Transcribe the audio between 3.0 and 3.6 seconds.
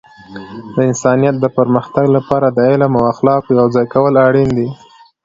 اخلاقو